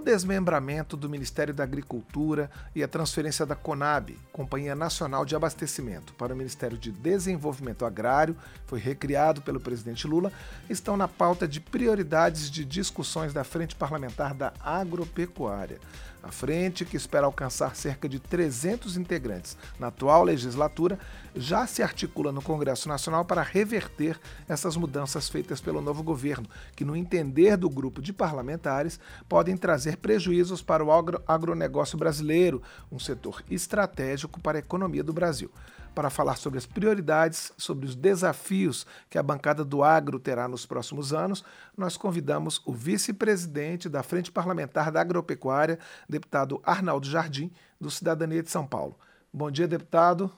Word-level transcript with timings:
o 0.00 0.02
desmembramento 0.02 0.96
do 0.96 1.10
Ministério 1.10 1.52
da 1.52 1.62
Agricultura 1.62 2.50
e 2.74 2.82
a 2.82 2.88
transferência 2.88 3.44
da 3.44 3.54
CONAB, 3.54 4.18
Companhia 4.32 4.74
Nacional 4.74 5.26
de 5.26 5.36
Abastecimento, 5.36 6.14
para 6.14 6.32
o 6.32 6.36
Ministério 6.36 6.78
de 6.78 6.90
Desenvolvimento 6.90 7.84
Agrário, 7.84 8.34
foi 8.66 8.80
recriado 8.80 9.42
pelo 9.42 9.60
presidente 9.60 10.06
Lula, 10.06 10.32
estão 10.70 10.96
na 10.96 11.06
pauta 11.06 11.46
de 11.46 11.60
prioridades 11.60 12.50
de 12.50 12.64
discussões 12.64 13.34
da 13.34 13.44
Frente 13.44 13.76
Parlamentar 13.76 14.32
da 14.32 14.54
Agropecuária. 14.58 15.78
A 16.22 16.30
frente, 16.30 16.84
que 16.84 16.96
espera 16.96 17.26
alcançar 17.26 17.74
cerca 17.74 18.08
de 18.08 18.20
300 18.20 18.96
integrantes. 18.98 19.56
Na 19.78 19.86
atual 19.86 20.22
legislatura, 20.24 20.98
já 21.34 21.66
se 21.66 21.82
articula 21.82 22.30
no 22.30 22.42
Congresso 22.42 22.88
Nacional 22.88 23.24
para 23.24 23.42
reverter 23.42 24.20
essas 24.46 24.76
mudanças 24.76 25.28
feitas 25.30 25.60
pelo 25.60 25.80
novo 25.80 26.02
governo, 26.02 26.48
que, 26.76 26.84
no 26.84 26.94
entender 26.94 27.56
do 27.56 27.70
grupo 27.70 28.02
de 28.02 28.12
parlamentares, 28.12 29.00
podem 29.28 29.56
trazer 29.56 29.96
prejuízos 29.96 30.60
para 30.60 30.84
o 30.84 30.92
agro 30.92 31.22
agronegócio 31.26 31.96
brasileiro, 31.96 32.62
um 32.92 32.98
setor 32.98 33.42
estratégico 33.50 34.38
para 34.40 34.58
a 34.58 34.60
economia 34.60 35.02
do 35.02 35.14
Brasil. 35.14 35.50
Para 35.94 36.08
falar 36.08 36.36
sobre 36.36 36.58
as 36.58 36.66
prioridades, 36.66 37.52
sobre 37.56 37.84
os 37.84 37.96
desafios 37.96 38.86
que 39.08 39.18
a 39.18 39.22
bancada 39.22 39.64
do 39.64 39.82
agro 39.82 40.20
terá 40.20 40.46
nos 40.46 40.64
próximos 40.64 41.12
anos, 41.12 41.44
nós 41.76 41.96
convidamos 41.96 42.62
o 42.64 42.72
vice-presidente 42.72 43.88
da 43.88 44.02
Frente 44.02 44.30
Parlamentar 44.30 44.92
da 44.92 45.00
Agropecuária, 45.00 45.80
deputado 46.10 46.60
Arnaldo 46.64 47.06
Jardim, 47.06 47.50
do 47.80 47.90
Cidadania 47.90 48.42
de 48.42 48.50
São 48.50 48.66
Paulo. 48.66 48.98
Bom 49.32 49.50
dia, 49.50 49.68
deputado. 49.68 50.30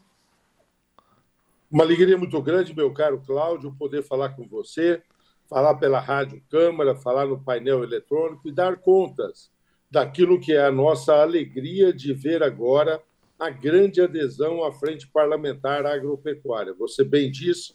Uma 1.71 1.85
alegria 1.85 2.19
muito 2.19 2.41
grande, 2.43 2.77
meu 2.77 2.93
caro 2.93 3.23
Cláudio, 3.27 3.75
poder 3.79 4.03
falar 4.03 4.37
com 4.37 4.47
você, 4.47 5.03
falar 5.49 5.75
pela 5.77 5.99
Rádio 5.99 6.43
Câmara, 6.51 6.95
falar 6.95 7.27
no 7.27 7.43
painel 7.43 7.83
eletrônico 7.83 8.47
e 8.47 8.53
dar 8.53 8.77
contas 8.77 9.51
daquilo 9.91 10.39
que 10.39 10.53
é 10.53 10.65
a 10.65 10.71
nossa 10.71 11.15
alegria 11.15 11.93
de 11.93 12.13
ver 12.13 12.43
agora 12.43 13.03
a 13.39 13.51
grande 13.51 14.01
adesão 14.01 14.63
à 14.63 14.71
Frente 14.73 15.09
Parlamentar 15.09 15.85
Agropecuária. 15.85 16.75
Você 16.75 17.03
bem 17.03 17.31
disse, 17.31 17.75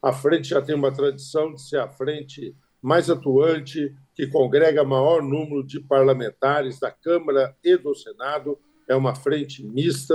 a 0.00 0.12
frente 0.12 0.48
já 0.48 0.62
tem 0.62 0.74
uma 0.74 0.92
tradição 0.92 1.52
de 1.52 1.60
ser 1.60 1.80
a 1.80 1.88
frente 1.88 2.54
mais 2.88 3.10
atuante, 3.10 3.94
que 4.14 4.26
congrega 4.26 4.82
maior 4.82 5.22
número 5.22 5.62
de 5.62 5.78
parlamentares 5.78 6.80
da 6.80 6.90
Câmara 6.90 7.54
e 7.62 7.76
do 7.76 7.94
Senado. 7.94 8.58
É 8.88 8.96
uma 8.96 9.14
frente 9.14 9.62
mista 9.62 10.14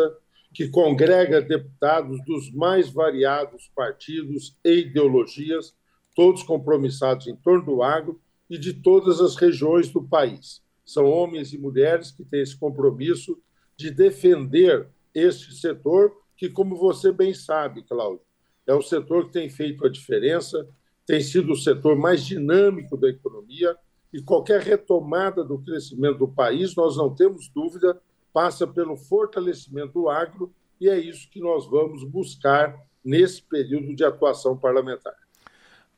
que 0.52 0.68
congrega 0.68 1.40
deputados 1.40 2.20
dos 2.26 2.52
mais 2.52 2.90
variados 2.90 3.72
partidos 3.76 4.58
e 4.66 4.88
ideologias, 4.88 5.76
todos 6.16 6.42
compromissados 6.42 7.28
em 7.28 7.36
torno 7.36 7.64
do 7.64 7.84
agro 7.84 8.20
e 8.50 8.58
de 8.58 8.74
todas 8.74 9.22
as 9.22 9.36
regiões 9.36 9.90
do 9.90 10.04
país. 10.04 10.64
São 10.84 11.06
homens 11.06 11.54
e 11.54 11.60
mulheres 11.60 12.12
que 12.12 12.26
têm 12.26 12.42
esse 12.42 12.58
compromisso 12.58 13.40
de 13.78 13.92
defender 13.92 14.88
este 15.14 15.54
setor, 15.56 16.12
que, 16.36 16.50
como 16.50 16.76
você 16.76 17.12
bem 17.12 17.36
sabe, 17.36 17.84
Cláudio, 17.84 18.26
é 18.66 18.74
o 18.74 18.82
setor 18.82 19.28
que 19.28 19.34
tem 19.34 19.48
feito 19.48 19.86
a 19.86 19.90
diferença, 19.90 20.68
tem 21.06 21.22
sido 21.22 21.54
o 21.54 21.58
setor 21.58 21.98
mais 21.98 22.23
dinâmico 22.23 22.98
da 22.98 23.09
economia 23.09 23.76
e 24.14 24.22
qualquer 24.22 24.62
retomada 24.62 25.44
do 25.44 25.58
crescimento 25.59 26.20
do 26.20 26.28
país, 26.28 26.76
nós 26.76 26.96
não 26.96 27.14
temos 27.14 27.50
dúvida, 27.50 28.00
passa 28.32 28.68
pelo 28.68 28.96
fortalecimento 28.96 29.94
do 29.94 30.09
agro 30.09 30.54
e 30.80 30.90
é 30.90 30.98
isso 30.98 31.30
que 31.30 31.40
nós 31.40 31.66
vamos 31.66 32.04
buscar 32.04 32.76
nesse 33.04 33.42
período 33.42 33.96
de 33.96 34.04
atuação 34.04 34.58
parlamentar. 34.58 35.16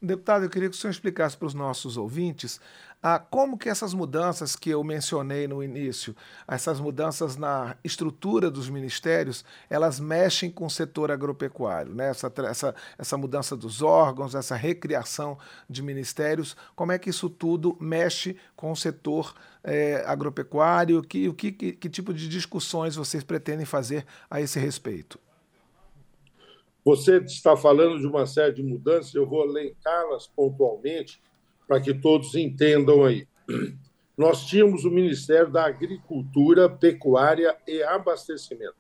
Deputado, 0.02 0.46
eu 0.46 0.50
queria 0.50 0.70
que 0.70 0.76
o 0.76 0.78
senhor 0.78 0.92
explicasse 0.92 1.38
para 1.38 1.48
os 1.48 1.54
nossos 1.54 1.98
ouvintes 1.98 2.60
ah, 3.08 3.20
como 3.20 3.56
que 3.56 3.70
essas 3.70 3.94
mudanças 3.94 4.56
que 4.56 4.72
eu 4.72 4.84
mencionei 4.84 5.48
no 5.48 5.62
início, 5.62 6.16
essas 6.48 6.80
mudanças 6.80 7.38
na 7.38 7.78
estrutura 7.84 8.50
dos 8.50 8.68
ministérios, 8.68 9.46
elas 9.70 10.00
mexem 10.00 10.50
com 10.50 10.66
o 10.66 10.70
setor 10.72 11.12
agropecuário, 11.12 11.94
né? 11.94 12.10
essa, 12.10 12.34
essa, 12.50 12.76
essa 12.98 13.16
mudança 13.16 13.56
dos 13.56 13.84
órgãos, 13.84 14.34
essa 14.34 14.56
recriação 14.56 15.38
de 15.70 15.84
ministérios, 15.84 16.58
como 16.76 16.94
é 16.94 16.98
que 16.98 17.12
isso 17.12 17.30
tudo 17.30 17.78
mexe 17.80 18.38
com 18.56 18.72
o 18.72 18.76
setor 18.76 19.36
é, 19.64 20.04
agropecuário, 20.08 21.04
que, 21.04 21.32
que, 21.34 21.52
que, 21.52 21.74
que 21.74 21.90
tipo 21.90 22.12
de 22.12 22.28
discussões 22.28 22.96
vocês 22.96 23.24
pretendem 23.24 23.68
fazer 23.68 24.04
a 24.28 24.42
esse 24.42 24.58
respeito? 24.58 25.20
Você 26.84 27.18
está 27.18 27.56
falando 27.56 28.00
de 28.00 28.08
uma 28.08 28.26
série 28.26 28.56
de 28.56 28.64
mudanças, 28.64 29.14
eu 29.14 29.28
vou 29.28 29.46
elencá-las 29.46 30.26
pontualmente 30.26 31.22
para 31.68 31.80
que 31.82 31.94
todos 31.94 32.36
entendam 32.36 33.04
aí. 33.04 33.28
Nós 34.18 34.46
tínhamos 34.46 34.86
o 34.86 34.92
Ministério 34.92 35.52
da 35.52 35.66
Agricultura, 35.66 36.70
Pecuária 36.70 37.56
e 37.68 37.84
Abastecimento. 37.84 38.76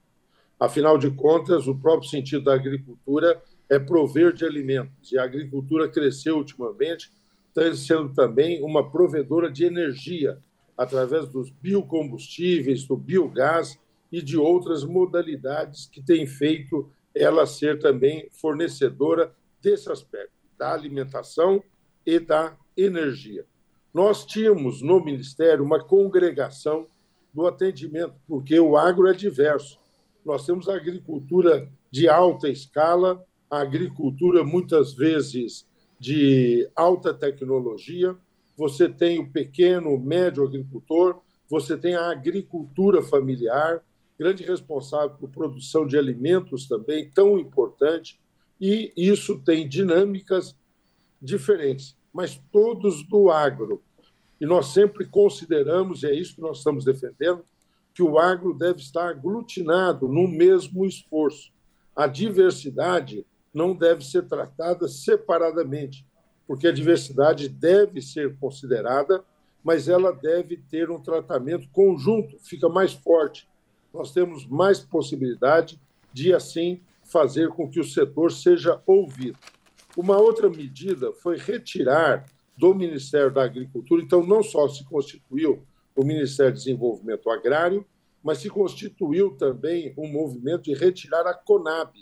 Afinal 0.59 0.97
de 0.97 1.11
contas, 1.11 1.67
o 1.67 1.75
próprio 1.75 2.09
sentido 2.09 2.45
da 2.45 2.53
agricultura 2.53 3.41
é 3.69 3.77
prover 3.77 4.31
de 4.31 4.45
alimentos, 4.45 5.11
e 5.11 5.17
a 5.17 5.23
agricultura 5.23 5.89
cresceu 5.89 6.37
ultimamente, 6.37 7.11
sendo 7.75 8.13
também 8.13 8.63
uma 8.63 8.89
provedora 8.89 9.51
de 9.51 9.65
energia, 9.65 10.37
através 10.77 11.27
dos 11.27 11.49
biocombustíveis, 11.49 12.85
do 12.85 12.95
biogás 12.95 13.77
e 14.11 14.21
de 14.21 14.37
outras 14.37 14.83
modalidades 14.83 15.87
que 15.87 16.01
têm 16.01 16.25
feito 16.27 16.89
ela 17.13 17.45
ser 17.45 17.79
também 17.79 18.27
fornecedora 18.31 19.33
desse 19.61 19.89
aspecto, 19.89 20.33
da 20.57 20.73
alimentação 20.73 21.63
e 22.05 22.19
da 22.19 22.55
energia. 22.75 23.45
Nós 23.93 24.25
tínhamos 24.25 24.81
no 24.81 25.03
Ministério 25.03 25.63
uma 25.63 25.81
congregação 25.81 26.87
do 27.33 27.47
atendimento, 27.47 28.15
porque 28.27 28.59
o 28.59 28.75
agro 28.75 29.07
é 29.07 29.13
diverso. 29.13 29.79
Nós 30.25 30.45
temos 30.45 30.67
a 30.67 30.75
agricultura 30.75 31.69
de 31.91 32.09
alta 32.09 32.49
escala, 32.49 33.23
a 33.49 33.61
agricultura 33.61 34.43
muitas 34.43 34.93
vezes 34.93 35.67
de 35.99 36.69
alta 36.75 37.13
tecnologia, 37.13 38.15
você 38.57 38.89
tem 38.89 39.19
o 39.19 39.29
pequeno, 39.29 39.97
médio 39.97 40.43
agricultor, 40.43 41.21
você 41.49 41.77
tem 41.77 41.95
a 41.95 42.09
agricultura 42.09 43.01
familiar, 43.01 43.83
grande 44.17 44.43
responsável 44.43 45.11
por 45.17 45.29
produção 45.29 45.85
de 45.85 45.97
alimentos 45.97 46.67
também, 46.67 47.09
tão 47.11 47.37
importante, 47.37 48.19
e 48.59 48.91
isso 48.95 49.39
tem 49.39 49.67
dinâmicas 49.67 50.55
diferentes 51.21 51.95
mas 52.15 52.41
todos 52.49 53.03
do 53.03 53.29
agro. 53.29 53.83
E 54.39 54.45
nós 54.45 54.67
sempre 54.67 55.05
consideramos, 55.05 56.01
e 56.01 56.07
é 56.07 56.15
isso 56.15 56.35
que 56.35 56.41
nós 56.41 56.59
estamos 56.59 56.85
defendendo, 56.85 57.43
que 57.93 58.01
o 58.01 58.17
agro 58.17 58.53
deve 58.53 58.79
estar 58.79 59.09
aglutinado 59.09 60.07
no 60.07 60.25
mesmo 60.25 60.85
esforço. 60.85 61.51
A 61.93 62.07
diversidade 62.07 63.27
não 63.53 63.75
deve 63.75 64.05
ser 64.05 64.29
tratada 64.29 64.87
separadamente, 64.87 66.05
porque 66.47 66.67
a 66.67 66.71
diversidade 66.71 67.49
deve 67.49 68.01
ser 68.01 68.37
considerada, 68.37 69.21
mas 69.61 69.89
ela 69.89 70.13
deve 70.13 70.55
ter 70.55 70.89
um 70.89 71.01
tratamento 71.01 71.67
conjunto, 71.69 72.37
fica 72.39 72.69
mais 72.69 72.93
forte. 72.93 73.45
Nós 73.93 74.13
temos 74.13 74.45
mais 74.47 74.79
possibilidade 74.79 75.77
de, 76.13 76.33
assim, 76.33 76.79
fazer 77.03 77.49
com 77.49 77.69
que 77.69 77.79
o 77.79 77.83
setor 77.83 78.31
seja 78.31 78.81
ouvido. 78.85 79.37
Uma 79.95 80.17
outra 80.17 80.49
medida 80.49 81.13
foi 81.13 81.37
retirar 81.37 82.25
do 82.57 82.73
Ministério 82.73 83.31
da 83.31 83.43
Agricultura, 83.43 84.01
então 84.01 84.25
não 84.25 84.43
só 84.43 84.67
se 84.67 84.83
constituiu 84.85 85.63
o 85.95 86.03
Ministério 86.03 86.53
do 86.53 86.57
Desenvolvimento 86.57 87.29
Agrário, 87.29 87.85
mas 88.23 88.39
se 88.39 88.49
constituiu 88.49 89.31
também 89.37 89.93
um 89.97 90.11
movimento 90.11 90.63
de 90.63 90.73
retirar 90.73 91.27
a 91.27 91.33
Conab 91.33 91.93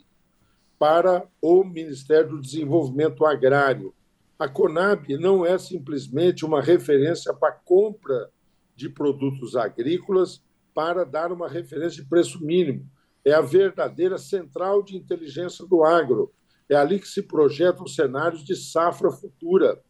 para 0.80 1.28
o 1.42 1.64
Ministério 1.64 2.32
do 2.32 2.42
Desenvolvimento 2.42 3.26
Agrário. 3.26 3.94
A 4.40 4.48
Conab 4.48 5.16
não 5.18 5.46
é 5.46 5.58
simplesmente 5.58 6.46
uma 6.46 6.62
referência 6.62 7.34
para 7.34 7.52
compra 7.52 8.30
de 8.76 8.90
produtos 8.90 9.56
agrícolas 9.56 10.42
para 10.74 11.04
dar 11.06 11.32
uma 11.32 11.48
referência 11.48 12.02
de 12.02 12.10
preço 12.10 12.44
mínimo. 12.44 12.90
É 13.24 13.34
a 13.34 13.42
verdadeira 13.42 14.18
central 14.18 14.82
de 14.82 14.98
inteligência 14.98 15.66
do 15.66 15.84
agro, 15.84 16.34
é 16.70 16.76
ali 16.76 17.00
que 17.00 17.08
se 17.08 17.22
projetam 17.22 17.88
cenários 17.88 18.44
de 18.44 18.56
safra 18.56 19.12
futura. 19.12 19.82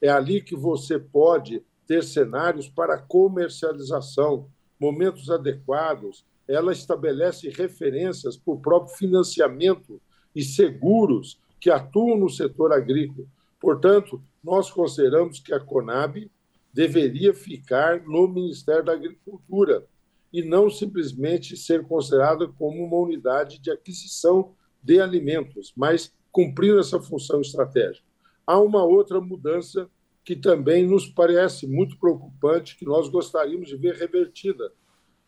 É 0.00 0.08
ali 0.08 0.40
que 0.40 0.56
você 0.56 0.98
pode 0.98 1.62
ter 1.86 2.02
cenários 2.02 2.68
para 2.68 2.98
comercialização, 2.98 4.48
momentos 4.78 5.30
adequados. 5.30 6.24
Ela 6.48 6.72
estabelece 6.72 7.48
referências 7.48 8.36
para 8.36 8.54
o 8.54 8.60
próprio 8.60 8.96
financiamento 8.96 10.00
e 10.34 10.42
seguros 10.42 11.40
que 11.60 11.70
atuam 11.70 12.18
no 12.18 12.28
setor 12.28 12.72
agrícola. 12.72 13.26
Portanto, 13.60 14.22
nós 14.42 14.70
consideramos 14.70 15.38
que 15.38 15.54
a 15.54 15.60
Conab 15.60 16.28
deveria 16.72 17.32
ficar 17.34 18.02
no 18.02 18.26
Ministério 18.26 18.84
da 18.84 18.92
Agricultura 18.92 19.86
e 20.32 20.42
não 20.42 20.70
simplesmente 20.70 21.56
ser 21.56 21.86
considerada 21.86 22.48
como 22.48 22.82
uma 22.82 22.96
unidade 22.96 23.60
de 23.60 23.70
aquisição 23.70 24.54
de 24.82 25.00
alimentos, 25.00 25.72
mas 25.76 26.12
cumprindo 26.32 26.80
essa 26.80 26.98
função 26.98 27.40
estratégica. 27.40 28.06
Há 28.46 28.58
uma 28.58 28.82
outra 28.82 29.20
mudança 29.20 29.88
que 30.24 30.34
também 30.34 30.86
nos 30.86 31.06
parece 31.06 31.66
muito 31.66 31.98
preocupante, 31.98 32.76
que 32.76 32.84
nós 32.84 33.08
gostaríamos 33.08 33.68
de 33.68 33.76
ver 33.76 33.94
revertida, 33.94 34.72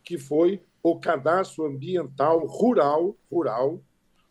que 0.03 0.17
foi 0.17 0.61
o 0.81 0.99
cadastro 0.99 1.65
ambiental 1.65 2.45
rural, 2.45 3.15
rural 3.31 3.81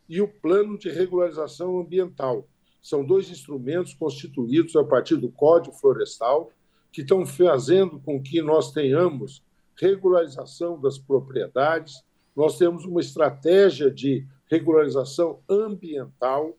e 0.08 0.20
o 0.20 0.28
plano 0.28 0.78
de 0.78 0.90
regularização 0.90 1.78
ambiental. 1.78 2.46
São 2.82 3.04
dois 3.04 3.30
instrumentos 3.30 3.94
constituídos 3.94 4.76
a 4.76 4.84
partir 4.84 5.16
do 5.16 5.30
Código 5.30 5.74
Florestal 5.74 6.50
que 6.92 7.00
estão 7.00 7.26
fazendo 7.26 7.98
com 8.00 8.22
que 8.22 8.40
nós 8.40 8.70
tenhamos 8.72 9.42
regularização 9.76 10.80
das 10.80 10.96
propriedades, 10.96 12.04
nós 12.36 12.56
temos 12.56 12.84
uma 12.84 13.00
estratégia 13.00 13.90
de 13.90 14.26
regularização 14.48 15.40
ambiental, 15.48 16.56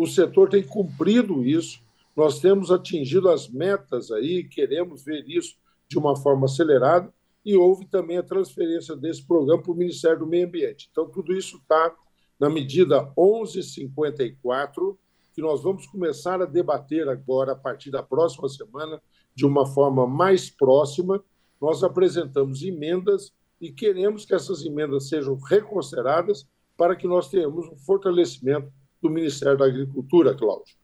o 0.00 0.06
setor 0.06 0.48
tem 0.48 0.62
cumprido 0.62 1.44
isso, 1.44 1.80
nós 2.16 2.38
temos 2.38 2.70
atingido 2.70 3.28
as 3.28 3.48
metas 3.48 4.12
aí, 4.12 4.44
queremos 4.44 5.04
ver 5.04 5.24
isso 5.26 5.56
de 5.88 5.98
uma 5.98 6.14
forma 6.14 6.44
acelerada, 6.44 7.12
e 7.44 7.56
houve 7.56 7.84
também 7.84 8.16
a 8.16 8.22
transferência 8.22 8.94
desse 8.94 9.26
programa 9.26 9.60
para 9.60 9.72
o 9.72 9.74
Ministério 9.74 10.20
do 10.20 10.26
Meio 10.26 10.46
Ambiente. 10.46 10.88
Então, 10.92 11.08
tudo 11.08 11.32
isso 11.32 11.56
está 11.56 11.92
na 12.38 12.48
medida 12.48 13.12
1154, 13.16 14.96
que 15.34 15.42
nós 15.42 15.64
vamos 15.64 15.84
começar 15.86 16.40
a 16.40 16.46
debater 16.46 17.08
agora, 17.08 17.52
a 17.52 17.56
partir 17.56 17.90
da 17.90 18.02
próxima 18.02 18.48
semana, 18.48 19.02
de 19.34 19.44
uma 19.44 19.66
forma 19.66 20.06
mais 20.06 20.48
próxima. 20.48 21.20
Nós 21.60 21.82
apresentamos 21.82 22.62
emendas 22.62 23.32
e 23.60 23.72
queremos 23.72 24.24
que 24.24 24.34
essas 24.34 24.64
emendas 24.64 25.08
sejam 25.08 25.36
reconsideradas 25.36 26.46
para 26.76 26.94
que 26.94 27.08
nós 27.08 27.28
tenhamos 27.28 27.66
um 27.66 27.76
fortalecimento 27.76 28.70
do 29.00 29.10
Ministério 29.10 29.58
da 29.58 29.66
Agricultura, 29.66 30.34
Cláudio. 30.34 30.76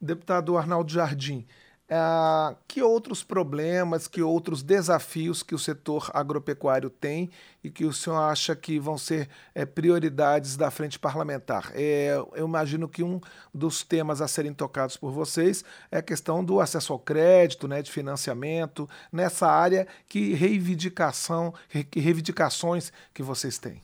Deputado 0.00 0.56
Arnaldo 0.56 0.90
Jardim, 0.90 1.46
é, 1.92 2.54
que 2.68 2.80
outros 2.80 3.24
problemas, 3.24 4.06
que 4.06 4.22
outros 4.22 4.62
desafios 4.62 5.42
que 5.42 5.56
o 5.56 5.58
setor 5.58 6.08
agropecuário 6.14 6.88
tem 6.88 7.28
e 7.64 7.68
que 7.68 7.84
o 7.84 7.92
senhor 7.92 8.16
acha 8.16 8.54
que 8.54 8.78
vão 8.78 8.96
ser 8.96 9.28
é, 9.52 9.66
prioridades 9.66 10.56
da 10.56 10.70
frente 10.70 11.00
parlamentar? 11.00 11.72
É, 11.74 12.14
eu 12.34 12.46
imagino 12.46 12.88
que 12.88 13.02
um 13.02 13.20
dos 13.52 13.82
temas 13.82 14.22
a 14.22 14.28
serem 14.28 14.54
tocados 14.54 14.96
por 14.96 15.10
vocês 15.10 15.64
é 15.90 15.98
a 15.98 16.02
questão 16.02 16.44
do 16.44 16.60
acesso 16.60 16.92
ao 16.92 16.98
crédito, 17.00 17.66
né, 17.66 17.82
de 17.82 17.90
financiamento, 17.90 18.88
nessa 19.10 19.48
área, 19.48 19.88
que 20.08 20.32
reivindicação, 20.32 21.52
que 21.90 21.98
reivindicações 21.98 22.92
que 23.12 23.22
vocês 23.22 23.58
têm? 23.58 23.82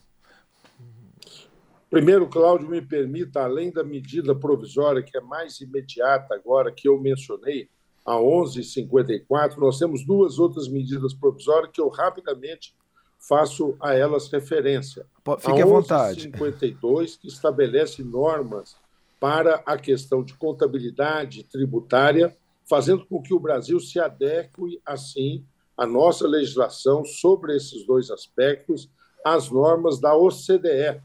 Primeiro, 1.89 2.27
Cláudio, 2.29 2.69
me 2.69 2.83
permita, 2.83 3.43
além 3.43 3.71
da 3.71 3.85
medida 3.85 4.35
provisória, 4.35 5.03
que 5.03 5.17
é 5.17 5.21
mais 5.21 5.61
imediata 5.61 6.35
agora, 6.35 6.73
que 6.73 6.89
eu 6.89 7.01
mencionei, 7.01 7.69
a 8.05 8.15
11h54, 8.15 9.57
nós 9.57 9.79
temos 9.79 10.05
duas 10.05 10.39
outras 10.39 10.69
medidas 10.69 11.13
provisórias 11.13 11.71
que 11.73 11.81
eu 11.81 11.89
rapidamente 11.89 12.75
faço 13.19 13.77
a 13.81 13.95
elas 13.95 14.29
referência. 14.29 15.07
Fique 15.41 15.63
à 15.63 15.67
vontade. 15.67 16.23
52, 16.23 17.17
que 17.17 17.27
estabelece 17.27 18.05
normas 18.05 18.77
para 19.19 19.63
a 19.67 19.77
questão 19.77 20.23
de 20.23 20.35
contabilidade 20.35 21.43
tributária, 21.45 22.37
fazendo 22.69 23.05
com 23.07 23.21
que 23.21 23.35
o 23.35 23.41
Brasil 23.41 23.81
se 23.81 23.99
adeque, 23.99 24.81
assim, 24.85 25.45
à 25.77 25.87
nossa 25.87 26.29
legislação 26.29 27.05
sobre 27.05 27.57
esses 27.57 27.85
dois 27.87 28.11
aspectos, 28.11 28.89
às 29.25 29.51
normas 29.51 29.99
da 29.99 30.17
OCDE, 30.17 31.01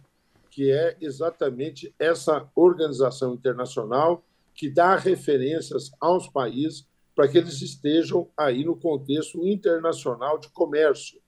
que 0.52 0.70
é 0.70 0.98
exatamente 1.02 1.96
essa 1.98 2.48
organização 2.54 3.34
internacional 3.34 4.24
que 4.54 4.70
dá 4.70 4.96
referências 4.96 5.90
aos 6.00 6.28
países 6.28 6.86
para 7.16 7.28
que 7.28 7.38
eles 7.38 7.62
estejam 7.62 8.30
aí 8.38 8.64
no 8.64 8.76
contexto 8.76 9.46
internacional 9.48 10.38
de 10.38 10.50
comércio. 10.50 11.20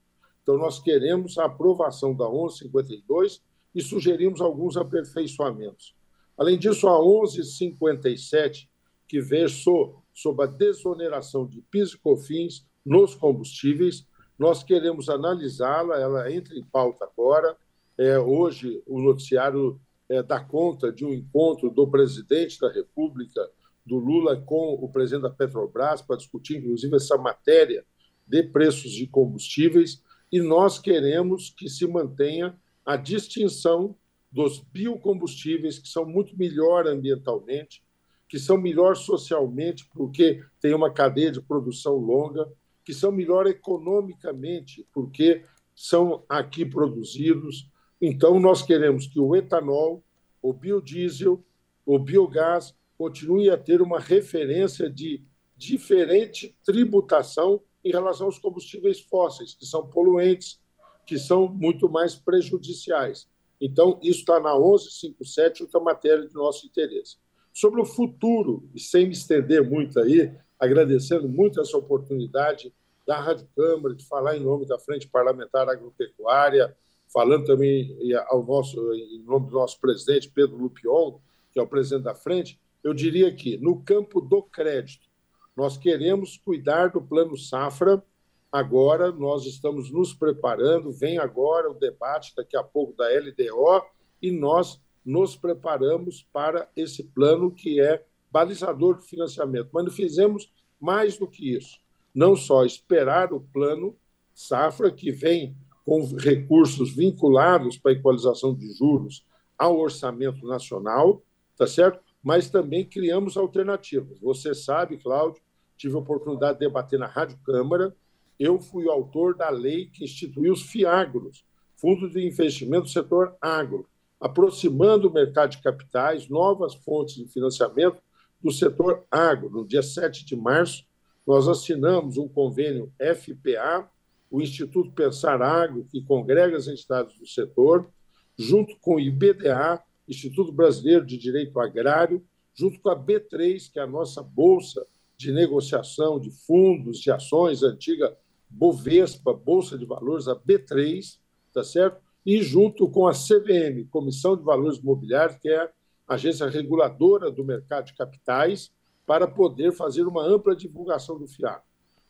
Então, 0.42 0.58
nós 0.58 0.80
queremos 0.80 1.38
a 1.38 1.46
aprovação 1.46 2.14
da 2.14 2.30
1152 2.30 3.42
e 3.74 3.82
sugerimos 3.82 4.42
alguns 4.42 4.76
aperfeiçoamentos. 4.76 5.96
Além 6.38 6.60
disso, 6.60 6.88
a 6.88 7.02
1157, 7.02 8.70
que 9.08 9.22
versou 9.22 10.04
sobre 10.14 10.46
a 10.46 10.48
desoneração 10.48 11.48
de 11.48 11.62
PIS 11.62 11.94
e 11.94 11.98
COFINS 11.98 12.66
nos 12.86 13.16
combustíveis, 13.16 14.06
nós 14.38 14.64
queremos 14.64 15.10
analisá-la, 15.10 15.98
ela 15.98 16.32
entra 16.32 16.56
em 16.56 16.64
pauta 16.64 17.06
agora. 17.06 17.56
É, 18.04 18.20
hoje, 18.20 18.84
o 18.86 19.02
noticiário 19.02 19.80
é, 20.10 20.22
dá 20.22 20.38
conta 20.38 20.92
de 20.92 21.06
um 21.06 21.14
encontro 21.14 21.70
do 21.70 21.88
presidente 21.90 22.60
da 22.60 22.70
República 22.70 23.50
do 23.86 23.96
Lula 23.96 24.36
com 24.42 24.74
o 24.74 24.90
presidente 24.90 25.22
da 25.22 25.30
Petrobras 25.30 26.02
para 26.02 26.18
discutir, 26.18 26.58
inclusive, 26.58 26.98
essa 26.98 27.18
matéria 27.18 27.86
de 28.28 28.44
preços 28.44 28.92
de 28.92 29.08
combustíveis, 29.08 30.04
e 30.30 30.42
nós 30.42 30.80
queremos 30.80 31.50
que 31.58 31.70
se 31.70 31.88
mantenha 31.88 32.60
a 32.86 32.98
distinção 32.98 33.96
dos 34.30 34.60
biocombustíveis, 34.60 35.80
que 35.80 35.88
são 35.88 36.06
muito 36.06 36.38
melhor 36.38 36.86
ambientalmente, 36.86 37.82
que 38.28 38.38
são 38.38 38.58
melhor 38.58 38.98
socialmente, 38.98 39.90
porque 39.94 40.44
tem 40.60 40.74
uma 40.74 40.92
cadeia 40.92 41.32
de 41.32 41.42
produção 41.42 41.96
longa, 41.96 42.52
que 42.84 42.94
são 42.94 43.14
melhor 43.14 43.48
economicamente, 43.48 44.86
porque 44.94 45.46
são 45.74 46.26
aqui 46.28 46.66
produzidos. 46.66 47.72
Então, 48.06 48.38
nós 48.38 48.62
queremos 48.62 49.08
que 49.08 49.18
o 49.18 49.34
etanol, 49.34 50.04
o 50.42 50.52
biodiesel, 50.52 51.42
o 51.86 51.98
biogás 51.98 52.76
continue 52.98 53.50
a 53.50 53.58
ter 53.58 53.82
uma 53.82 53.98
referência 53.98 54.90
de 54.90 55.24
diferente 55.56 56.54
tributação 56.66 57.62
em 57.82 57.92
relação 57.92 58.26
aos 58.26 58.38
combustíveis 58.38 59.00
fósseis, 59.00 59.56
que 59.56 59.66
são 59.66 59.88
poluentes, 59.88 60.60
que 61.08 61.18
são 61.18 61.48
muito 61.48 61.88
mais 61.88 62.14
prejudiciais. 62.14 63.26
Então, 63.62 63.98
isso 64.04 64.20
está 64.20 64.38
na 64.38 64.54
1157, 64.54 65.64
outra 65.64 65.80
matéria 65.80 66.28
de 66.28 66.34
nosso 66.34 66.68
interesse. 66.68 67.16
Sobre 67.54 67.80
o 67.80 67.86
futuro, 67.86 68.70
e 68.76 68.82
sem 68.82 69.06
me 69.06 69.14
estender 69.14 69.64
muito 69.64 69.98
aí, 69.98 70.30
agradecendo 70.60 71.30
muito 71.30 71.62
essa 71.62 71.78
oportunidade 71.78 72.74
da 73.08 73.18
Rádio 73.22 73.48
Câmara 73.56 73.96
de 73.96 74.06
falar 74.06 74.36
em 74.36 74.42
nome 74.42 74.66
da 74.66 74.78
Frente 74.78 75.08
Parlamentar 75.08 75.70
Agropecuária, 75.70 76.76
falando 77.14 77.46
também 77.46 77.96
ao 78.28 78.44
nosso, 78.44 78.94
em 78.94 79.20
nome 79.20 79.48
do 79.48 79.54
nosso 79.54 79.80
presidente 79.80 80.32
Pedro 80.34 80.58
Lupion, 80.58 81.20
que 81.52 81.60
é 81.60 81.62
o 81.62 81.68
presidente 81.68 82.06
da 82.06 82.16
frente, 82.16 82.60
eu 82.84 82.94
diria 82.94 83.32
que, 83.34 83.56
no 83.58 83.80
campo 83.82 84.20
do 84.20 84.42
crédito, 84.42 85.08
nós 85.56 85.78
queremos 85.78 86.38
cuidar 86.38 86.88
do 86.88 87.02
plano 87.02 87.38
safra. 87.38 88.04
Agora, 88.52 89.12
nós 89.12 89.46
estamos 89.46 89.92
nos 89.92 90.14
preparando, 90.14 90.92
vem 90.92 91.20
agora 91.20 91.70
o 91.70 91.76
debate, 91.76 92.34
daqui 92.36 92.58
a 92.58 92.64
pouco, 92.64 92.98
da 92.98 93.08
LDO, 93.08 93.86
e 94.22 94.32
nós 94.32 94.82
nos 95.06 95.36
preparamos 95.36 96.28
para 96.34 96.68
esse 96.76 97.04
plano 97.04 97.52
que 97.52 97.80
é 97.80 98.04
balizador 98.32 98.98
de 98.98 99.06
financiamento. 99.06 99.70
Mas 99.72 99.86
não 99.86 99.92
fizemos 99.92 100.52
mais 100.80 101.18
do 101.18 101.28
que 101.28 101.56
isso. 101.56 101.80
Não 102.14 102.36
só 102.36 102.66
esperar 102.66 103.32
o 103.32 103.40
plano 103.40 103.96
safra, 104.34 104.92
que 104.92 105.12
vem 105.12 105.56
com 105.86 106.04
recursos 106.16 106.96
vinculados 106.96 107.78
para 107.78 107.92
a 107.92 107.96
equalização 107.96 108.54
de 108.54 108.72
juros 108.74 109.26
ao 109.58 109.78
orçamento 109.78 110.46
nacional, 110.46 111.22
tá 111.58 111.68
certo? 111.68 112.00
mas 112.24 112.50
também 112.50 112.86
criamos 112.86 113.36
alternativas. 113.36 114.18
Você 114.22 114.56
sabe, 114.56 114.98
Cláudio, 114.98 115.42
tive 115.76 115.96
a 115.96 116.00
oportunidade 116.00 116.54
de 116.54 116.66
debater 116.66 116.98
na 116.98 117.06
Rádio 117.06 117.38
Câmara. 117.46 117.94
Eu 118.40 118.60
fui 118.62 118.86
o 118.86 118.92
autor 118.92 119.36
da 119.36 119.50
lei 119.50 119.88
que 119.88 120.06
instituiu 120.06 120.54
os 120.54 120.62
FIAGROS, 120.62 121.44
Fundos 121.76 122.14
de 122.14 122.26
Investimento 122.26 122.84
do 122.84 122.90
Setor 122.90 123.36
Agro, 123.42 123.86
aproximando 124.22 125.10
o 125.10 125.14
mercado 125.14 125.52
de 125.52 125.62
capitais, 125.62 126.30
novas 126.30 126.74
fontes 126.76 127.16
de 127.16 127.28
financiamento 127.28 128.02
do 128.42 128.52
setor 128.52 129.04
agro. 129.12 129.50
No 129.50 129.68
dia 129.68 129.84
7 129.84 130.26
de 130.26 130.36
março, 130.36 130.86
nós 131.28 131.50
assinamos 131.50 132.18
um 132.18 132.28
convênio 132.28 132.92
FPA, 132.98 133.90
o 134.34 134.42
Instituto 134.42 134.92
Pensar 134.92 135.44
Agro, 135.44 135.86
que 135.92 136.02
congrega 136.02 136.58
as 136.58 136.68
entidades 136.68 137.16
do 137.20 137.28
setor, 137.28 137.88
junto 138.36 138.76
com 138.80 138.96
o 138.96 139.00
IBDA, 139.00 139.80
Instituto 140.08 140.52
Brasileiro 140.52 141.06
de 141.06 141.20
Direito 141.20 141.60
Agrário, 141.60 142.26
junto 142.52 142.80
com 142.80 142.90
a 142.90 143.00
B3, 143.00 143.72
que 143.72 143.78
é 143.78 143.84
a 143.84 143.88
nossa 143.88 144.24
bolsa 144.24 144.84
de 145.16 145.32
negociação 145.32 146.20
de 146.20 146.32
fundos, 146.32 146.98
de 146.98 147.12
ações, 147.12 147.62
antiga 147.62 148.18
Bovespa, 148.50 149.34
Bolsa 149.34 149.78
de 149.78 149.86
Valores, 149.86 150.28
a 150.28 150.36
B3, 150.36 151.20
tá 151.54 151.64
certo? 151.64 152.02
E 152.26 152.42
junto 152.42 152.90
com 152.90 153.06
a 153.06 153.12
CVM, 153.12 153.88
Comissão 153.92 154.36
de 154.36 154.42
Valores 154.42 154.80
Imobiliários, 154.80 155.38
que 155.38 155.50
é 155.50 155.70
a 156.08 156.16
agência 156.16 156.50
reguladora 156.50 157.30
do 157.30 157.46
mercado 157.46 157.86
de 157.86 157.94
capitais, 157.94 158.72
para 159.06 159.28
poder 159.28 159.74
fazer 159.74 160.08
uma 160.08 160.26
ampla 160.26 160.56
divulgação 160.56 161.20
do 161.20 161.28
FIAC. 161.28 161.64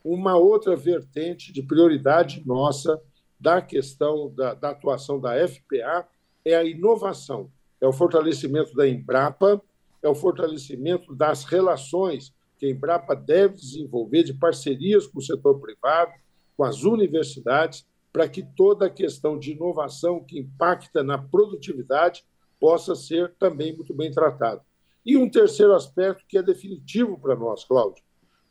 Uma 0.04 0.36
outra 0.38 0.76
vertente 0.76 1.54
de 1.54 1.64
prioridade 1.64 2.44
nossa 2.46 3.02
da 3.40 3.62
questão 3.62 4.34
da, 4.36 4.54
da 4.54 4.70
atuação 4.70 5.20
da 5.20 5.36
FPA 5.48 6.08
é 6.46 6.56
a 6.56 6.64
inovação 6.64 7.50
é 7.84 7.88
o 7.88 7.92
fortalecimento 7.92 8.74
da 8.74 8.88
Embrapa, 8.88 9.62
é 10.02 10.08
o 10.08 10.16
fortalecimento 10.16 11.14
das 11.14 11.44
relações 11.44 12.34
que 12.58 12.66
a 12.66 12.70
Embrapa 12.70 13.14
deve 13.14 13.56
desenvolver 13.56 14.24
de 14.24 14.34
parcerias 14.34 15.06
com 15.06 15.20
o 15.20 15.22
setor 15.22 15.60
privado, 15.60 16.14
com 16.56 16.64
as 16.64 16.84
universidades, 16.84 17.86
para 18.14 18.30
que 18.30 18.42
toda 18.42 18.86
a 18.86 18.90
questão 18.90 19.38
de 19.38 19.52
inovação 19.52 20.24
que 20.24 20.40
impacta 20.40 21.04
na 21.04 21.18
produtividade 21.18 22.24
possa 22.58 22.96
ser 22.96 23.34
também 23.38 23.76
muito 23.76 23.94
bem 23.94 24.10
tratada. 24.10 24.62
E 25.06 25.18
um 25.18 25.30
terceiro 25.30 25.74
aspecto 25.74 26.24
que 26.26 26.38
é 26.38 26.42
definitivo 26.42 27.20
para 27.20 27.36
nós, 27.36 27.66
Cláudio. 27.66 28.02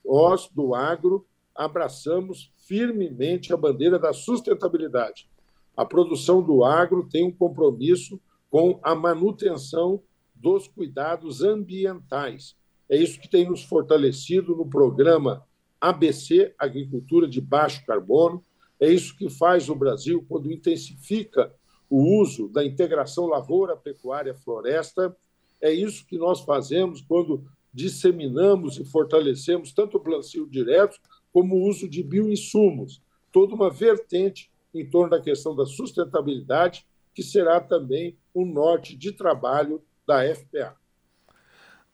Nós, 0.05 0.47
do 0.49 0.75
agro, 0.75 1.27
abraçamos 1.55 2.53
firmemente 2.67 3.53
a 3.53 3.57
bandeira 3.57 3.99
da 3.99 4.13
sustentabilidade. 4.13 5.29
A 5.77 5.85
produção 5.85 6.43
do 6.43 6.65
agro 6.65 7.09
tem 7.09 7.25
um 7.25 7.33
compromisso 7.33 8.21
com 8.51 8.79
a 8.83 8.95
manutenção 8.95 10.03
dos 10.35 10.69
cuidados 10.69 11.43
ambientais. 11.43 12.57
É 12.89 12.97
isso 12.97 13.21
que 13.21 13.29
tem 13.29 13.49
nos 13.49 13.63
fortalecido 13.63 14.55
no 14.55 14.69
programa 14.69 15.47
ABC 15.81 16.55
Agricultura 16.59 17.27
de 17.27 17.41
Baixo 17.41 17.85
Carbono. 17.87 18.45
É 18.79 18.91
isso 18.91 19.17
que 19.17 19.31
faz 19.31 19.69
o 19.69 19.75
Brasil 19.75 20.25
quando 20.29 20.53
intensifica 20.53 21.53
o 21.89 22.21
uso 22.21 22.49
da 22.49 22.65
integração 22.65 23.27
lavoura, 23.27 23.77
pecuária, 23.77 24.35
floresta. 24.35 25.17
É 25.61 25.73
isso 25.73 26.07
que 26.07 26.19
nós 26.19 26.41
fazemos 26.41 27.01
quando 27.01 27.45
disseminamos 27.73 28.79
e 28.79 28.85
fortalecemos 28.85 29.73
tanto 29.73 29.97
o 29.97 30.01
plantio 30.01 30.47
direto 30.47 30.99
como 31.33 31.57
o 31.57 31.69
uso 31.69 31.89
de 31.89 32.03
bioinsumos, 32.03 33.03
toda 33.33 33.55
uma 33.55 33.71
vertente 33.71 34.51
em 34.75 34.89
torno 34.89 35.11
da 35.11 35.21
questão 35.21 35.55
da 35.55 35.67
sustentabilidade, 35.67 36.87
que 37.15 37.23
será 37.23 37.61
também 37.61 38.17
o 38.33 38.45
norte 38.45 38.97
de 38.97 39.13
trabalho 39.13 39.83
da 40.07 40.23
FPA. 40.35 40.77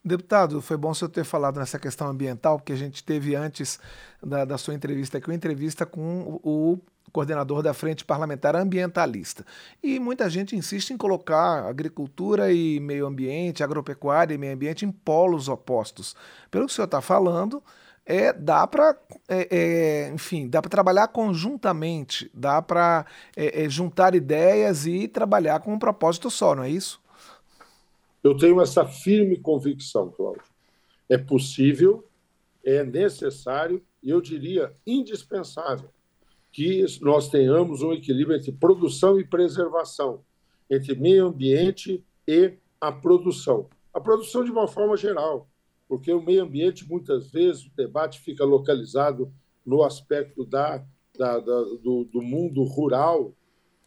Deputado, 0.03 0.61
foi 0.61 0.77
bom 0.77 0.91
o 0.91 0.95
senhor 0.95 1.09
ter 1.09 1.25
falado 1.25 1.59
nessa 1.59 1.77
questão 1.77 2.07
ambiental, 2.07 2.57
porque 2.57 2.71
a 2.71 2.77
gente 2.77 3.03
teve 3.03 3.35
antes 3.35 3.79
da, 4.23 4.45
da 4.45 4.57
sua 4.57 4.73
entrevista 4.73 5.17
aqui 5.17 5.27
uma 5.27 5.35
entrevista 5.35 5.85
com 5.85 6.39
o, 6.41 6.73
o 6.73 6.79
coordenador 7.11 7.61
da 7.61 7.73
Frente 7.73 8.05
Parlamentar 8.05 8.55
Ambientalista. 8.55 9.45
E 9.83 9.99
muita 9.99 10.29
gente 10.29 10.55
insiste 10.55 10.91
em 10.91 10.97
colocar 10.97 11.67
agricultura 11.67 12.51
e 12.51 12.79
meio 12.79 13.05
ambiente, 13.05 13.61
agropecuária 13.61 14.33
e 14.33 14.37
meio 14.37 14.53
ambiente 14.53 14.85
em 14.85 14.91
polos 14.91 15.49
opostos. 15.49 16.15
Pelo 16.49 16.65
que 16.65 16.71
o 16.71 16.75
senhor 16.75 16.85
está 16.85 17.01
falando, 17.01 17.61
é, 18.09 18.33
dá 18.33 18.65
para, 18.65 18.99
é, 19.27 19.47
é, 19.55 20.09
enfim, 20.09 20.49
dá 20.49 20.63
para 20.63 20.69
trabalhar 20.69 21.07
conjuntamente, 21.09 22.27
dá 22.33 22.59
para 22.59 23.05
é, 23.37 23.65
é, 23.65 23.69
juntar 23.69 24.15
ideias 24.15 24.87
e 24.87 25.07
trabalhar 25.07 25.59
com 25.59 25.71
um 25.71 25.77
propósito 25.77 26.31
só, 26.31 26.55
não 26.55 26.63
é 26.63 26.71
isso? 26.71 26.99
Eu 28.23 28.35
tenho 28.35 28.59
essa 28.59 28.83
firme 28.83 29.37
convicção, 29.37 30.09
Cláudio. 30.09 30.41
É 31.07 31.19
possível, 31.19 32.03
é 32.63 32.83
necessário 32.83 33.79
e 34.01 34.09
eu 34.09 34.19
diria 34.19 34.73
indispensável 34.87 35.89
que 36.51 36.83
nós 37.01 37.29
tenhamos 37.29 37.83
um 37.83 37.93
equilíbrio 37.93 38.37
entre 38.37 38.51
produção 38.51 39.19
e 39.19 39.23
preservação, 39.23 40.21
entre 40.67 40.95
meio 40.95 41.27
ambiente 41.27 42.03
e 42.27 42.53
a 42.81 42.91
produção. 42.91 43.69
A 43.93 43.99
produção 43.99 44.43
de 44.43 44.49
uma 44.49 44.67
forma 44.67 44.97
geral, 44.97 45.48
porque 45.89 46.13
o 46.13 46.21
meio 46.21 46.43
ambiente, 46.43 46.87
muitas 46.87 47.31
vezes, 47.31 47.65
o 47.65 47.75
debate 47.75 48.19
fica 48.19 48.45
localizado 48.45 49.33
no 49.65 49.83
aspecto 49.83 50.45
da, 50.45 50.85
da, 51.17 51.39
da 51.39 51.61
do, 51.81 52.05
do, 52.05 52.21
mundo 52.21 52.63
rural, 52.63 53.33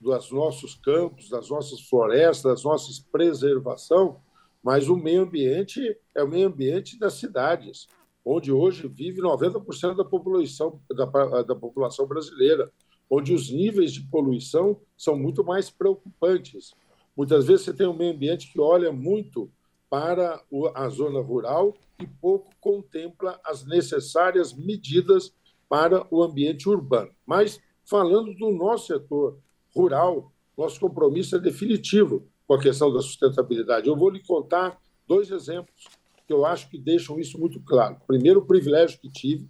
dos 0.01 0.33
nossos 0.33 0.75
campos, 0.75 1.31
das 1.31 1.49
nossas 1.49 1.81
florestas, 1.89 2.43
das 2.43 2.65
nossas 2.65 2.99
preservação, 2.99 4.21
mas 4.61 4.89
o 4.89 4.97
meio 4.97 5.23
ambiente 5.23 5.97
é 6.13 6.25
o 6.25 6.29
meio 6.29 6.49
ambiente 6.49 6.99
das 6.99 7.15
cidades, 7.15 7.87
onde 8.25 8.51
hoje 8.51 8.89
vive 8.89 9.21
90% 9.21 9.95
da 9.95 10.05
população, 10.05 10.81
da, 10.91 11.43
da 11.43 11.55
população 11.55 12.05
brasileira, 12.05 12.73
onde 13.09 13.33
os 13.33 13.49
níveis 13.49 13.93
de 13.93 14.01
poluição 14.09 14.81
são 14.97 15.17
muito 15.17 15.45
mais 15.45 15.71
preocupantes. 15.71 16.75
Muitas 17.17 17.47
vezes 17.47 17.65
você 17.65 17.73
tem 17.73 17.87
um 17.87 17.97
meio 17.97 18.13
ambiente 18.13 18.53
que 18.53 18.61
olha 18.61 18.91
muito 18.91 19.49
para 19.93 20.41
a 20.75 20.89
zona 20.89 21.21
rural 21.21 21.77
e 22.01 22.07
pouco 22.07 22.51
contempla 22.59 23.39
as 23.45 23.67
necessárias 23.67 24.55
medidas 24.55 25.35
para 25.69 26.07
o 26.11 26.23
ambiente 26.23 26.67
urbano. 26.67 27.11
Mas, 27.27 27.61
falando 27.85 28.33
do 28.33 28.51
nosso 28.53 28.87
setor 28.87 29.39
rural, 29.77 30.33
nosso 30.57 30.81
compromisso 30.81 31.37
é 31.37 31.39
definitivo 31.39 32.27
com 32.47 32.55
a 32.55 32.59
questão 32.59 32.91
da 32.91 33.03
sustentabilidade. 33.03 33.87
Eu 33.87 33.95
vou 33.95 34.09
lhe 34.09 34.25
contar 34.25 34.81
dois 35.07 35.31
exemplos 35.31 35.87
que 36.27 36.33
eu 36.33 36.47
acho 36.47 36.71
que 36.71 36.79
deixam 36.79 37.21
isso 37.21 37.39
muito 37.39 37.61
claro. 37.61 37.99
Primeiro, 38.07 38.41
o 38.41 38.47
privilégio 38.47 38.99
que 38.99 39.11
tive 39.11 39.47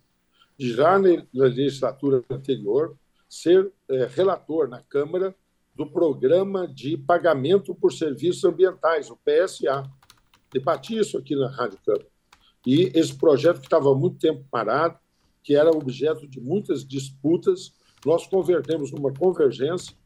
de, 0.58 0.72
já 0.72 0.98
na 0.98 1.24
legislatura 1.32 2.24
anterior, 2.28 2.96
ser 3.28 3.72
é, 3.88 4.06
relator 4.06 4.66
na 4.66 4.82
Câmara 4.82 5.36
do 5.72 5.86
Programa 5.86 6.66
de 6.66 6.96
Pagamento 6.96 7.76
por 7.76 7.92
Serviços 7.92 8.44
Ambientais, 8.44 9.08
o 9.08 9.16
PSA, 9.16 9.88
debati 10.52 10.98
isso 10.98 11.16
aqui 11.16 11.34
na 11.34 11.48
Rádio 11.48 11.78
Câmara. 11.84 12.06
E 12.66 12.92
esse 12.94 13.14
projeto 13.14 13.60
que 13.60 13.66
estava 13.66 13.90
há 13.90 13.94
muito 13.94 14.18
tempo 14.18 14.44
parado, 14.50 14.98
que 15.42 15.56
era 15.56 15.70
objeto 15.70 16.26
de 16.28 16.40
muitas 16.40 16.86
disputas, 16.86 17.72
nós 18.04 18.26
convertemos 18.26 18.92
numa 18.92 19.12
convergência, 19.12 19.96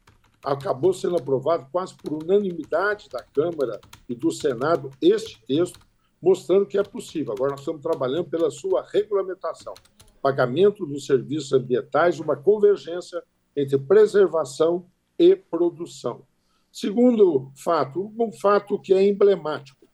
acabou 0.43 0.93
sendo 0.93 1.17
aprovado 1.17 1.67
quase 1.71 1.95
por 1.95 2.23
unanimidade 2.23 3.09
da 3.09 3.23
Câmara 3.23 3.79
e 4.07 4.15
do 4.15 4.31
Senado 4.31 4.89
este 5.01 5.41
texto, 5.45 5.79
mostrando 6.21 6.65
que 6.65 6.77
é 6.77 6.83
possível. 6.83 7.33
Agora 7.33 7.51
nós 7.51 7.59
estamos 7.59 7.81
trabalhando 7.81 8.29
pela 8.29 8.49
sua 8.49 8.83
regulamentação, 8.91 9.73
pagamento 10.21 10.85
dos 10.85 11.05
serviços 11.05 11.53
ambientais, 11.53 12.19
uma 12.19 12.35
convergência 12.35 13.21
entre 13.55 13.77
preservação 13.77 14.87
e 15.17 15.35
produção. 15.35 16.23
Segundo 16.71 17.51
fato, 17.55 18.13
um 18.19 18.31
fato 18.31 18.79
que 18.79 18.93
é 18.93 19.03
emblemático. 19.03 19.86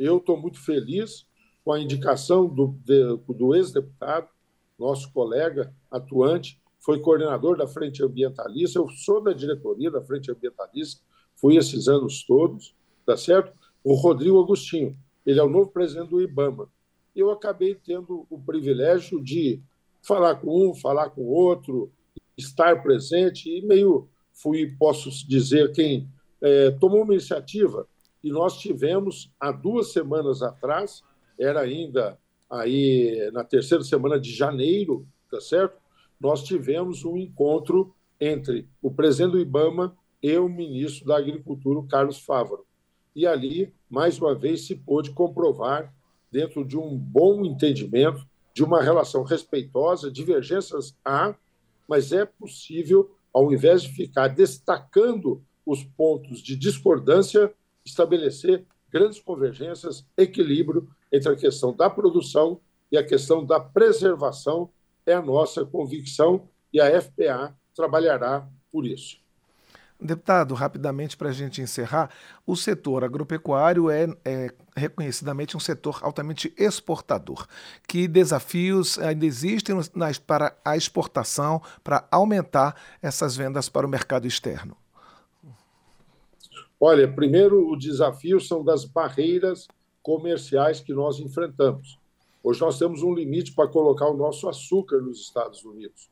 Eu 0.00 0.16
estou 0.16 0.40
muito 0.40 0.58
feliz 0.58 1.26
com 1.62 1.72
a 1.74 1.78
indicação 1.78 2.48
do, 2.48 2.74
do 3.28 3.54
ex-deputado, 3.54 4.30
nosso 4.78 5.12
colega 5.12 5.74
atuante, 5.90 6.58
foi 6.82 6.98
coordenador 7.00 7.58
da 7.58 7.68
Frente 7.68 8.02
Ambientalista, 8.02 8.78
eu 8.78 8.88
sou 8.88 9.22
da 9.22 9.34
diretoria 9.34 9.90
da 9.90 10.00
Frente 10.00 10.30
Ambientalista, 10.30 11.02
fui 11.36 11.58
esses 11.58 11.86
anos 11.86 12.24
todos, 12.24 12.74
tá 13.04 13.14
certo? 13.14 13.52
O 13.84 13.92
Rodrigo 13.92 14.42
Agostinho, 14.42 14.96
ele 15.26 15.38
é 15.38 15.42
o 15.42 15.50
novo 15.50 15.70
presidente 15.70 16.08
do 16.08 16.22
IBAMA. 16.22 16.66
Eu 17.14 17.30
acabei 17.30 17.74
tendo 17.74 18.26
o 18.30 18.40
privilégio 18.40 19.22
de 19.22 19.62
falar 20.02 20.36
com 20.36 20.70
um, 20.70 20.74
falar 20.74 21.10
com 21.10 21.26
outro, 21.26 21.92
estar 22.38 22.82
presente 22.82 23.50
e 23.50 23.60
meio 23.66 24.08
fui, 24.32 24.74
posso 24.78 25.10
dizer, 25.28 25.72
quem 25.72 26.08
é, 26.40 26.70
tomou 26.70 27.02
uma 27.02 27.12
iniciativa 27.12 27.86
e 28.22 28.30
nós 28.30 28.58
tivemos 28.58 29.32
há 29.38 29.50
duas 29.50 29.92
semanas 29.92 30.42
atrás, 30.42 31.02
era 31.38 31.60
ainda 31.60 32.18
aí 32.50 33.30
na 33.32 33.44
terceira 33.44 33.82
semana 33.84 34.18
de 34.18 34.32
janeiro, 34.32 35.06
tá 35.30 35.40
certo? 35.40 35.78
Nós 36.20 36.42
tivemos 36.42 37.04
um 37.04 37.16
encontro 37.16 37.94
entre 38.20 38.68
o 38.82 38.90
presidente 38.90 39.32
do 39.32 39.40
IBAMA 39.40 39.96
e 40.22 40.36
o 40.36 40.48
ministro 40.48 41.06
da 41.06 41.16
Agricultura, 41.16 41.86
Carlos 41.88 42.18
Fávaro. 42.18 42.66
E 43.16 43.26
ali, 43.26 43.72
mais 43.88 44.18
uma 44.18 44.34
vez, 44.34 44.66
se 44.66 44.74
pôde 44.76 45.10
comprovar, 45.12 45.92
dentro 46.30 46.64
de 46.64 46.76
um 46.76 46.96
bom 46.96 47.44
entendimento, 47.44 48.24
de 48.54 48.62
uma 48.62 48.82
relação 48.82 49.22
respeitosa, 49.22 50.10
divergências 50.10 50.96
há, 51.04 51.34
mas 51.88 52.12
é 52.12 52.24
possível, 52.24 53.10
ao 53.32 53.52
invés 53.52 53.82
de 53.82 53.88
ficar 53.88 54.28
destacando 54.28 55.42
os 55.66 55.82
pontos 55.82 56.40
de 56.40 56.56
discordância, 56.56 57.52
estabelecer 57.90 58.64
grandes 58.90 59.20
convergências, 59.20 60.04
equilíbrio 60.16 60.88
entre 61.12 61.32
a 61.32 61.36
questão 61.36 61.74
da 61.74 61.88
produção 61.88 62.60
e 62.90 62.98
a 62.98 63.04
questão 63.04 63.44
da 63.44 63.60
preservação. 63.60 64.70
É 65.06 65.14
a 65.14 65.22
nossa 65.22 65.64
convicção 65.64 66.48
e 66.72 66.80
a 66.80 67.00
FPA 67.00 67.56
trabalhará 67.74 68.48
por 68.70 68.86
isso. 68.86 69.18
Deputado, 70.02 70.54
rapidamente 70.54 71.14
para 71.14 71.28
a 71.28 71.32
gente 71.32 71.60
encerrar, 71.60 72.08
o 72.46 72.56
setor 72.56 73.04
agropecuário 73.04 73.90
é, 73.90 74.08
é, 74.24 74.50
reconhecidamente 74.74 75.56
um 75.56 75.60
setor 75.60 75.98
altamente 76.02 76.54
exportador. 76.56 77.46
Que 77.86 78.08
desafios 78.08 78.98
ainda 78.98 79.26
existem 79.26 79.76
nas, 79.94 80.18
para 80.18 80.56
a 80.64 80.74
exportação, 80.74 81.60
para 81.84 82.06
aumentar 82.10 82.74
essas 83.02 83.36
vendas 83.36 83.68
para 83.68 83.86
o 83.86 83.90
mercado 83.90 84.26
externo? 84.26 84.74
Olha, 86.82 87.06
primeiro, 87.06 87.68
o 87.68 87.76
desafio 87.76 88.40
são 88.40 88.64
das 88.64 88.86
barreiras 88.86 89.68
comerciais 90.02 90.80
que 90.80 90.94
nós 90.94 91.20
enfrentamos. 91.20 91.98
Hoje 92.42 92.58
nós 92.62 92.78
temos 92.78 93.02
um 93.02 93.12
limite 93.12 93.52
para 93.52 93.68
colocar 93.68 94.08
o 94.08 94.16
nosso 94.16 94.48
açúcar 94.48 95.02
nos 95.02 95.20
Estados 95.20 95.62
Unidos. 95.62 96.08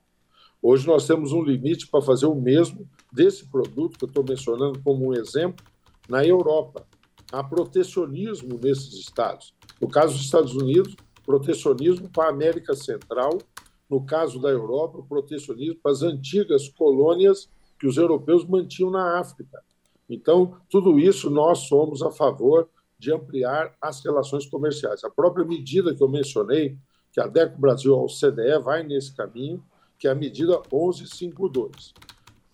Hoje 0.60 0.86
nós 0.86 1.06
temos 1.06 1.32
um 1.32 1.42
limite 1.42 1.88
para 1.88 2.02
fazer 2.02 2.26
o 2.26 2.34
mesmo 2.34 2.86
desse 3.10 3.48
produto 3.48 3.98
que 3.98 4.04
eu 4.04 4.08
estou 4.08 4.22
mencionando 4.22 4.78
como 4.82 5.08
um 5.08 5.14
exemplo 5.14 5.64
na 6.06 6.22
Europa. 6.22 6.86
Há 7.32 7.42
protecionismo 7.42 8.60
nesses 8.62 8.92
estados. 8.92 9.54
No 9.80 9.88
caso 9.88 10.12
dos 10.12 10.26
Estados 10.26 10.54
Unidos, 10.54 10.94
protecionismo 11.24 12.10
para 12.10 12.26
a 12.26 12.30
América 12.30 12.74
Central, 12.74 13.38
no 13.88 14.04
caso 14.04 14.38
da 14.38 14.50
Europa, 14.50 15.02
protecionismo 15.08 15.80
para 15.82 15.92
as 15.92 16.02
antigas 16.02 16.68
colônias 16.68 17.48
que 17.80 17.86
os 17.86 17.96
europeus 17.96 18.44
mantinham 18.44 18.90
na 18.90 19.18
África. 19.18 19.62
Então, 20.08 20.56
tudo 20.70 20.98
isso 20.98 21.30
nós 21.30 21.60
somos 21.60 22.02
a 22.02 22.10
favor 22.10 22.68
de 22.98 23.12
ampliar 23.12 23.76
as 23.80 24.02
relações 24.02 24.46
comerciais. 24.46 25.04
A 25.04 25.10
própria 25.10 25.44
medida 25.44 25.94
que 25.94 26.02
eu 26.02 26.08
mencionei, 26.08 26.76
que 27.12 27.20
a 27.20 27.26
DECO 27.26 27.60
Brasil 27.60 27.94
ao 27.94 28.06
CDE 28.06 28.58
vai 28.62 28.82
nesse 28.82 29.14
caminho, 29.14 29.62
que 29.98 30.08
é 30.08 30.10
a 30.10 30.14
medida 30.14 30.60
1152. 30.72 31.92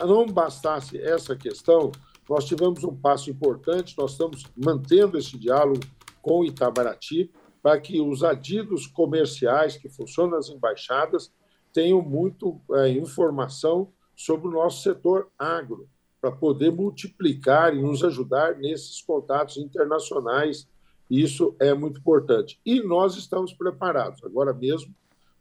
Não 0.00 0.26
bastasse 0.26 0.98
essa 1.00 1.36
questão, 1.36 1.92
nós 2.28 2.44
tivemos 2.44 2.82
um 2.84 2.94
passo 2.94 3.30
importante, 3.30 3.96
nós 3.96 4.12
estamos 4.12 4.44
mantendo 4.56 5.16
esse 5.18 5.38
diálogo 5.38 5.80
com 6.20 6.44
Itabaraty 6.44 7.30
para 7.62 7.80
que 7.80 8.00
os 8.00 8.22
adidos 8.22 8.86
comerciais 8.86 9.76
que 9.76 9.88
funcionam 9.88 10.32
nas 10.32 10.48
embaixadas 10.48 11.32
tenham 11.72 12.02
muito 12.02 12.60
é, 12.72 12.90
informação 12.90 13.90
sobre 14.14 14.48
o 14.48 14.50
nosso 14.50 14.82
setor 14.82 15.30
agro, 15.38 15.88
para 16.24 16.32
poder 16.32 16.72
multiplicar 16.72 17.76
e 17.76 17.82
nos 17.82 18.02
ajudar 18.02 18.56
nesses 18.56 19.02
contatos 19.02 19.58
internacionais. 19.58 20.66
Isso 21.10 21.54
é 21.60 21.74
muito 21.74 22.00
importante. 22.00 22.58
E 22.64 22.80
nós 22.80 23.14
estamos 23.14 23.52
preparados. 23.52 24.24
Agora 24.24 24.54
mesmo, 24.54 24.94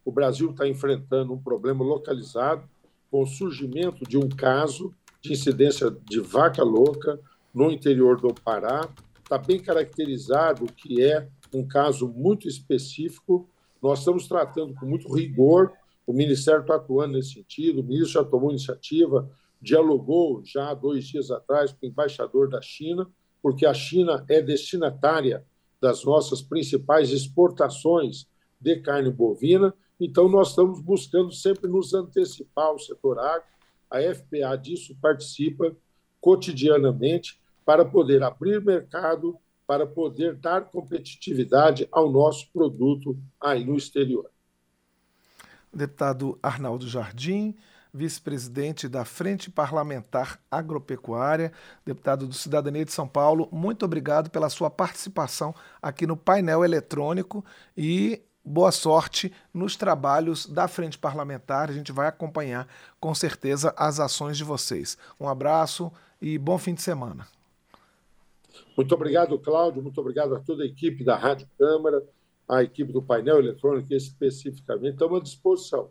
o 0.04 0.12
Brasil 0.12 0.50
está 0.50 0.68
enfrentando 0.68 1.32
um 1.32 1.42
problema 1.42 1.82
localizado 1.82 2.68
com 3.10 3.22
o 3.22 3.26
surgimento 3.26 4.04
de 4.04 4.18
um 4.18 4.28
caso 4.28 4.92
de 5.22 5.32
incidência 5.32 5.90
de 5.90 6.20
vaca 6.20 6.62
louca 6.62 7.18
no 7.54 7.70
interior 7.70 8.20
do 8.20 8.34
Pará. 8.34 8.86
Está 9.22 9.38
bem 9.38 9.58
caracterizado 9.60 10.66
que 10.66 11.02
é 11.02 11.26
um 11.54 11.66
caso 11.66 12.06
muito 12.06 12.46
específico. 12.46 13.48
Nós 13.82 14.00
estamos 14.00 14.28
tratando 14.28 14.74
com 14.74 14.84
muito 14.84 15.10
rigor. 15.10 15.72
O 16.06 16.12
Ministério 16.12 16.60
está 16.60 16.74
atuando 16.74 17.14
nesse 17.14 17.32
sentido, 17.32 17.80
o 17.80 17.84
ministro 17.84 18.22
já 18.22 18.24
tomou 18.24 18.50
iniciativa, 18.50 19.30
dialogou 19.64 20.44
já 20.44 20.74
dois 20.74 21.06
dias 21.06 21.30
atrás 21.30 21.72
com 21.72 21.86
o 21.86 21.88
embaixador 21.88 22.48
da 22.48 22.60
China, 22.60 23.10
porque 23.42 23.64
a 23.64 23.72
China 23.72 24.24
é 24.28 24.42
destinatária 24.42 25.44
das 25.80 26.04
nossas 26.04 26.42
principais 26.42 27.10
exportações 27.10 28.26
de 28.60 28.76
carne 28.76 29.10
bovina. 29.10 29.74
Então, 29.98 30.28
nós 30.28 30.50
estamos 30.50 30.80
buscando 30.80 31.32
sempre 31.32 31.68
nos 31.68 31.94
antecipar 31.94 32.66
ao 32.66 32.78
setor 32.78 33.18
agro. 33.18 33.48
A 33.90 34.00
FPA 34.00 34.56
disso 34.56 34.96
participa 35.00 35.74
cotidianamente 36.20 37.40
para 37.64 37.84
poder 37.84 38.22
abrir 38.22 38.62
mercado, 38.62 39.38
para 39.66 39.86
poder 39.86 40.34
dar 40.36 40.66
competitividade 40.66 41.88
ao 41.90 42.10
nosso 42.10 42.50
produto 42.52 43.16
aí 43.40 43.64
no 43.64 43.76
exterior. 43.76 44.30
Deputado 45.72 46.38
Arnaldo 46.42 46.86
Jardim, 46.86 47.54
vice-presidente 47.94 48.88
da 48.88 49.04
Frente 49.04 49.48
Parlamentar 49.48 50.40
Agropecuária, 50.50 51.52
deputado 51.86 52.26
do 52.26 52.34
Cidadania 52.34 52.84
de 52.84 52.92
São 52.92 53.06
Paulo, 53.06 53.48
muito 53.52 53.84
obrigado 53.84 54.30
pela 54.30 54.50
sua 54.50 54.68
participação 54.68 55.54
aqui 55.80 56.04
no 56.04 56.16
painel 56.16 56.64
eletrônico 56.64 57.44
e 57.76 58.20
boa 58.44 58.72
sorte 58.72 59.32
nos 59.54 59.76
trabalhos 59.76 60.44
da 60.44 60.66
Frente 60.66 60.98
Parlamentar. 60.98 61.70
A 61.70 61.72
gente 61.72 61.92
vai 61.92 62.08
acompanhar 62.08 62.66
com 62.98 63.14
certeza 63.14 63.72
as 63.76 64.00
ações 64.00 64.36
de 64.36 64.42
vocês. 64.42 64.98
Um 65.20 65.28
abraço 65.28 65.92
e 66.20 66.36
bom 66.36 66.58
fim 66.58 66.74
de 66.74 66.82
semana. 66.82 67.28
Muito 68.76 68.92
obrigado, 68.92 69.38
Cláudio. 69.38 69.80
Muito 69.80 70.00
obrigado 70.00 70.34
a 70.34 70.40
toda 70.40 70.64
a 70.64 70.66
equipe 70.66 71.04
da 71.04 71.16
Rádio 71.16 71.48
Câmara, 71.56 72.02
a 72.48 72.60
equipe 72.64 72.92
do 72.92 73.00
painel 73.00 73.38
eletrônico 73.38 73.94
especificamente. 73.94 74.94
Estamos 74.94 75.20
à 75.20 75.22
disposição 75.22 75.90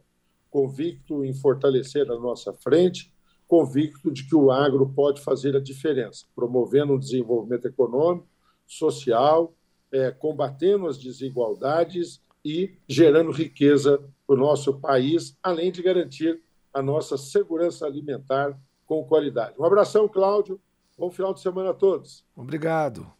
convicto 0.53 1.25
em 1.25 1.33
fortalecer 1.33 2.12
a 2.12 2.19
nossa 2.19 2.53
frente, 2.53 3.12
convicto 3.48 4.12
de 4.12 4.27
que 4.27 4.36
o 4.36 4.51
agro 4.51 4.88
pode 4.88 5.19
fazer 5.19 5.55
a 5.55 5.60
diferença, 5.60 6.27
promovendo 6.36 6.94
o 6.94 7.00
desenvolvimento 7.00 7.68
econômico, 7.68 8.27
social, 8.68 9.55
é, 9.92 10.11
combatendo 10.11 10.85
as 10.85 11.00
desigualdades 11.00 12.22
e 12.46 12.77
gerando 12.87 13.31
riqueza 13.31 13.98
para 14.27 14.35
o 14.35 14.39
nosso 14.39 14.79
país, 14.79 15.35
além 15.42 15.72
de 15.72 15.81
garantir 15.81 16.39
a 16.72 16.83
nossa 16.83 17.18
segurança 17.18 17.87
alimentar 17.87 18.55
com 18.85 19.03
qualidade. 19.03 19.55
Um 19.59 19.66
abração, 19.66 20.07
Cláudio. 20.07 20.61
Bom 20.96 21.09
final 21.09 21.33
de 21.33 21.42
semana 21.42 21.72
a 21.72 21.74
todos. 21.74 22.24
Obrigado. 22.35 23.11